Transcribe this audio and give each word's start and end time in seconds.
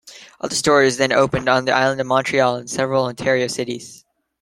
Other 0.39 0.55
stores 0.55 0.97
then 0.97 1.11
opened 1.13 1.47
on 1.47 1.65
the 1.65 1.73
island 1.75 2.01
of 2.01 2.07
Montreal, 2.07 2.55
and 2.55 2.67
several 2.67 3.05
Ontario 3.05 3.45
cities. 3.45 4.03